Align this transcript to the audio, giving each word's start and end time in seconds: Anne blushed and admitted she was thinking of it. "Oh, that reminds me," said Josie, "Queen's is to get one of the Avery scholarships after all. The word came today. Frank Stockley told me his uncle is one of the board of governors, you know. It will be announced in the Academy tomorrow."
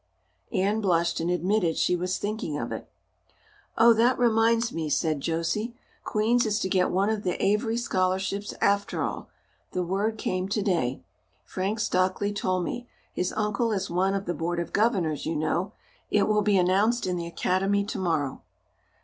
Anne 0.51 0.81
blushed 0.81 1.19
and 1.19 1.29
admitted 1.29 1.77
she 1.77 1.95
was 1.95 2.17
thinking 2.17 2.57
of 2.57 2.71
it. 2.71 2.89
"Oh, 3.77 3.93
that 3.93 4.17
reminds 4.17 4.73
me," 4.73 4.89
said 4.89 5.21
Josie, 5.21 5.75
"Queen's 6.03 6.43
is 6.47 6.57
to 6.61 6.69
get 6.69 6.89
one 6.89 7.11
of 7.11 7.21
the 7.21 7.39
Avery 7.39 7.77
scholarships 7.77 8.51
after 8.61 9.03
all. 9.03 9.29
The 9.73 9.83
word 9.83 10.17
came 10.17 10.49
today. 10.49 11.03
Frank 11.45 11.79
Stockley 11.79 12.33
told 12.33 12.63
me 12.65 12.87
his 13.13 13.31
uncle 13.33 13.71
is 13.71 13.91
one 13.91 14.15
of 14.15 14.25
the 14.25 14.33
board 14.33 14.59
of 14.59 14.73
governors, 14.73 15.27
you 15.27 15.35
know. 15.35 15.71
It 16.09 16.27
will 16.27 16.41
be 16.41 16.57
announced 16.57 17.05
in 17.05 17.15
the 17.15 17.27
Academy 17.27 17.83
tomorrow." 17.83 18.41